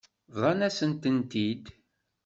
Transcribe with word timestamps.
Bḍant-asent-tent-id. 0.33 1.63